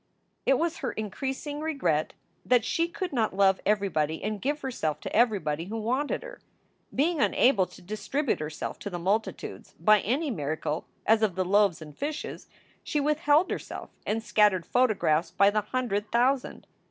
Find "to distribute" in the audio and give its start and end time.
7.67-8.39